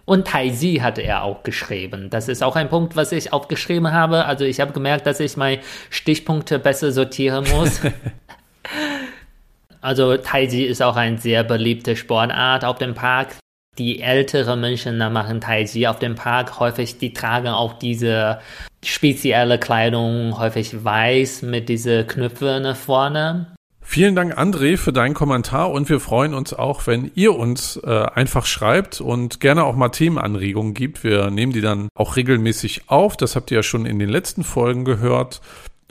[0.06, 2.10] Und Taiji hatte er auch geschrieben.
[2.10, 4.26] Das ist auch ein Punkt, was ich aufgeschrieben habe.
[4.26, 7.82] Also ich habe gemerkt, dass ich meine Stichpunkte besser sortieren muss.
[9.82, 13.36] also Taiji ist auch eine sehr beliebte Sportart auf dem Park.
[13.78, 16.60] Die älteren Menschen machen Taiji auf dem Park.
[16.60, 18.40] Häufig, die tragen auch diese
[18.84, 23.48] spezielle Kleidung, häufig weiß mit diese Knöpfe vorne.
[23.94, 27.90] Vielen Dank, André, für deinen Kommentar und wir freuen uns auch, wenn ihr uns äh,
[27.90, 31.04] einfach schreibt und gerne auch mal Themenanregungen gibt.
[31.04, 33.18] Wir nehmen die dann auch regelmäßig auf.
[33.18, 35.42] Das habt ihr ja schon in den letzten Folgen gehört.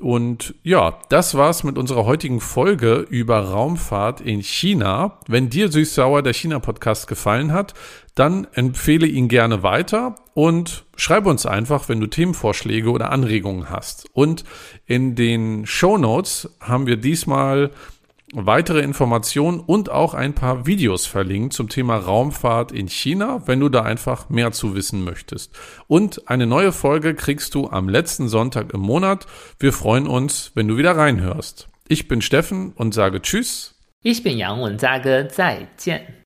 [0.01, 5.19] Und ja, das war's mit unserer heutigen Folge über Raumfahrt in China.
[5.29, 7.75] Wenn dir Süß-Sauer der China-Podcast gefallen hat,
[8.15, 14.07] dann empfehle ihn gerne weiter und schreibe uns einfach, wenn du Themenvorschläge oder Anregungen hast.
[14.13, 14.45] Und
[14.87, 17.71] in den Show Notes haben wir diesmal
[18.33, 23.69] weitere Informationen und auch ein paar Videos verlinkt zum Thema Raumfahrt in China, wenn du
[23.69, 25.53] da einfach mehr zu wissen möchtest.
[25.89, 29.27] Und eine neue Folge kriegst du am letzten Sonntag im Monat.
[29.59, 31.69] Wir freuen uns, wenn du wieder reinhörst.
[31.89, 33.75] Ich bin Steffen und sage Tschüss.
[34.03, 36.20] Ich bin Yang und sage 再见。